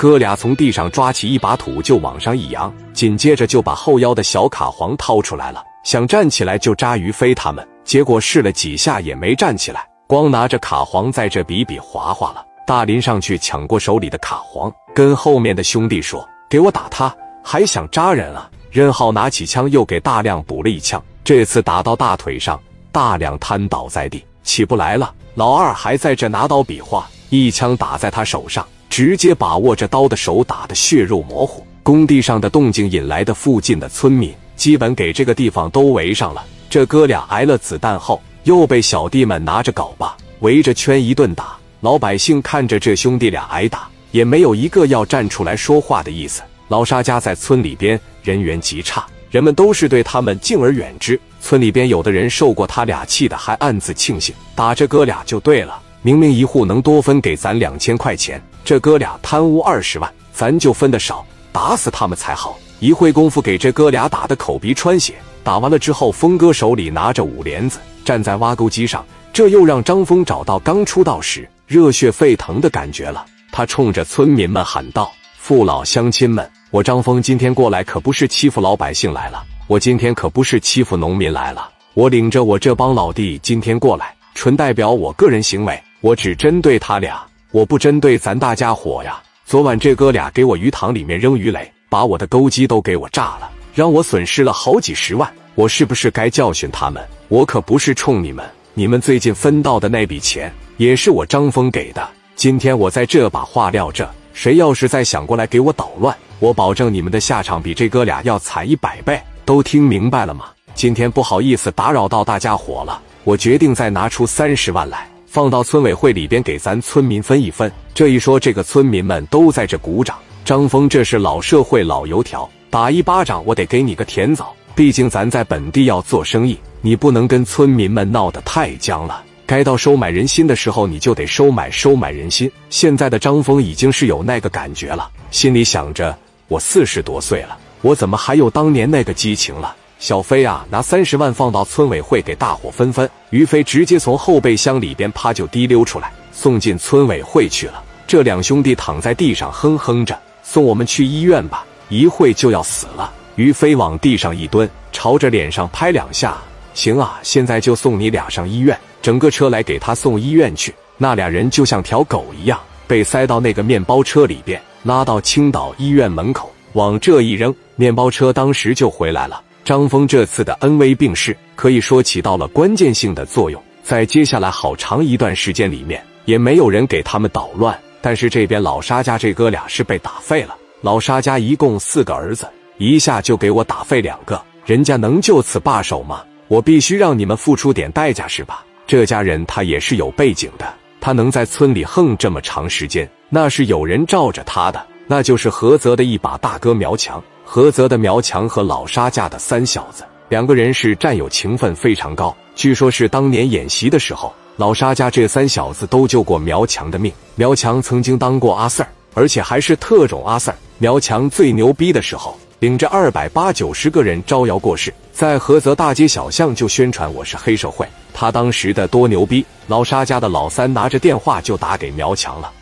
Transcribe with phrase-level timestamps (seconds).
[0.00, 7.68] 哥俩从地上抓起一把土就往上一扬，紧接着就把后腰的小卡簧掏出来了，想站起来就扎于飞他们。
[7.84, 12.42] 结果试了几下也没站起来，光拿着卡簧在这比比划划了。
[12.66, 17.14] 大林上去抢过手里的卡簧，跟后面的兄弟说：“给我打他，
[17.44, 22.58] 还想扎人啊！”任浩拿起枪又给大亮补了一枪，这次打到大腿上，
[22.90, 25.12] 大亮瘫倒在地，起不来了。
[25.34, 28.66] 老二还在这拿刀比划，一枪打在他手上。
[28.90, 31.64] 直接把握着刀的手打得血肉模糊。
[31.82, 36.44] 工地上的动静引来的附近的村民，基本给这个地方都围上了。
[36.68, 41.56] 这哥俩挨了子弹后，又被小弟们拿着镐把围着圈一顿打。
[41.80, 46.42] 老百姓看着这兄弟俩挨打，也没有一个要站出来说话的意思。
[46.68, 51.18] 老沙家在村里边人缘极差，人们都是对他们敬而远之。
[51.40, 55.80] 村里边有的人受过他俩气的，还暗自庆幸打这哥俩就对了。
[56.02, 58.40] 明明一户能多分给咱两千块钱。
[58.64, 62.58] 这哥俩贪污二十万，咱就分的少，打死他们才好。
[62.78, 65.14] 一会功夫，给这哥俩打的口鼻穿血。
[65.42, 73.24] 打完了之后，峰哥手里拿着五帘子，站在挖沟机上，这又让张峰找到刚出道时热血沸腾的感觉了。
[73.50, 81.70] 他冲着村民们喊道：“父老乡亲们，我张峰今天过来可不是欺负老百姓来了，我今天可不是欺负农民来了。
[81.94, 87.20] 我领着我这帮老弟今天过来，纯代表我个人行为，我只针对他俩。”
[87.52, 89.20] 我不针对咱大家伙呀！
[89.44, 95.28] 昨晚这哥俩给我鱼塘里面扔鱼雷，把我的钩机都给我炸了，让我损失了好几十万。
[95.56, 97.04] 我是不是该教训他们？
[97.26, 102.08] 我可不是冲你们，你们最近分到的那笔钱也是我张峰给的。
[102.36, 109.20] 今天我在这把话撂这，谁要是再想过来给我捣乱，我保证你们的下场比这哥俩要惨一百倍。
[109.44, 110.44] 都听明白了吗？
[110.72, 115.09] 今天不好意思打扰到大家伙了，我决定再拿出三十万来。
[115.30, 117.70] 放到村委会里边给咱村民分一分。
[117.94, 120.18] 这一说，这个村民们都在这鼓掌。
[120.44, 124.52] 张峰，这是老社会老油条，打一巴掌我得给你个甜枣。
[124.74, 129.22] 毕竟咱在本地要做生意，你不能跟村民们闹得太僵了。
[129.46, 132.50] 该到收买人心的时候，你就得收买收买人心。
[132.68, 136.18] 现在的张峰已经是有那个感觉了，心里想着：
[136.48, 139.76] 我四十多岁了，我怎么还有当年那个激情了？
[140.00, 143.08] 小飞啊，拿三十万放到村委会给大伙分分。
[143.28, 147.84] 于飞直接从后备箱里边啪就滴溜出来，送进村委会去了。
[148.06, 156.38] 这两兄弟躺在地上哼哼着：“送我们去医院吧，一会就要死了。”于飞往地上一蹲，朝着脸上拍两下
[156.72, 169.42] ：“行啊，现在就送你俩上医院，整个车来给他送医院去。”那俩人就像条狗一样，被塞到那个面包车里边，拉到青岛医院门口，往这一扔，面包车当时就回来了。
[169.64, 173.62] 张峰这次的恩威并施，可以说起到了关键性的作用。
[173.82, 177.78] 在接下来好长一段时间里面，也没有人给他们捣乱。
[178.00, 180.56] 但是这边老沙家这哥俩是被打废了。
[180.80, 182.48] 老沙家一共四个儿子，
[182.78, 186.22] 一下就给我打废两个，人家能就此罢手吗？
[186.48, 188.64] 我必须让你们付出点代价，是吧？
[188.86, 190.66] 这家人他也是有背景的，
[191.00, 197.20] 他能在村里横这么长时间，那是有人罩着他的，那就是菏泽的一把大哥苗强。
[197.44, 207.12] 菏泽的苗强和老沙家的三小子两个人是战友情分非常高，据说是当年演习的时候，老沙家这三小子都救过苗强的命。
[207.34, 210.54] 苗强曾经当过阿 Sir，而且还是特种阿 Sir。
[210.78, 217.84] 苗强最牛逼的时候，领着二百八九十个人招摇过市，在菏泽大街小巷就宣传我是黑社会。
[218.14, 222.52] 他当时的多牛逼，老沙家的老三拿着电话就打给苗强了。